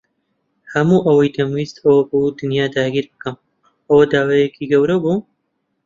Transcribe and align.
هەموو 0.73 1.03
ئەوەی 1.05 1.33
دەمویست 1.35 1.77
ئەوە 1.83 2.01
بوو 2.09 2.35
دنیا 2.39 2.65
داگیر 2.75 3.05
بکەم. 3.13 3.35
ئەوە 3.87 4.03
داوایەکی 4.13 4.69
گەورە 4.71 4.97
بوو؟ 5.03 5.17